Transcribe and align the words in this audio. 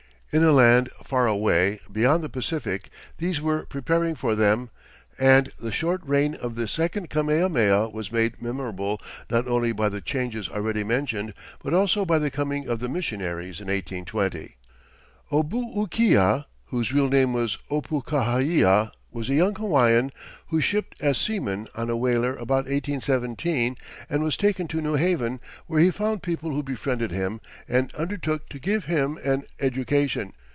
In 0.33 0.45
a 0.45 0.53
land 0.53 0.87
far 1.03 1.27
away 1.27 1.81
beyond 1.91 2.23
the 2.23 2.29
Pacific 2.29 2.89
these 3.17 3.41
were 3.41 3.65
preparing 3.65 4.15
for 4.15 4.33
them, 4.33 4.69
and 5.19 5.51
the 5.59 5.73
short 5.73 5.99
reign 6.05 6.35
of 6.35 6.55
this 6.55 6.71
second 6.71 7.09
Kamehameha 7.09 7.89
was 7.89 8.13
made 8.13 8.41
memorable 8.41 9.01
not 9.29 9.45
only 9.45 9.73
by 9.73 9.89
the 9.89 9.99
changes 9.99 10.47
already 10.47 10.85
mentioned 10.85 11.33
but 11.61 11.73
also 11.73 12.05
by 12.05 12.17
the 12.17 12.31
coming 12.31 12.65
of 12.69 12.79
the 12.79 12.87
missionaries, 12.87 13.59
in 13.59 13.67
1820. 13.67 14.55
Obookiah, 15.33 16.45
whose 16.67 16.93
real 16.93 17.09
name 17.09 17.33
was 17.33 17.57
Opukahaia, 17.69 18.93
was 19.13 19.27
a 19.29 19.33
young 19.35 19.53
Hawaiian 19.55 20.13
who 20.47 20.61
shipped 20.61 20.95
as 21.03 21.17
seaman 21.17 21.67
on 21.75 21.89
a 21.89 21.97
whaler 21.97 22.33
about 22.37 22.63
1817, 22.67 23.75
and 24.09 24.23
was 24.23 24.37
taken 24.37 24.69
to 24.69 24.79
New 24.79 24.93
Haven, 24.93 25.41
where 25.67 25.81
he 25.81 25.91
found 25.91 26.23
people 26.23 26.51
who 26.55 26.63
befriended 26.63 27.11
him 27.11 27.41
and 27.67 27.93
undertook 27.95 28.47
to 28.47 28.57
give 28.57 28.85
him 28.85 29.19
an 29.25 29.43
education. 29.59 30.31